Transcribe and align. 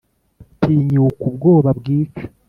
tinyuka 0.61 1.21
ubwoba 1.29 1.69
bwica! 1.79 2.23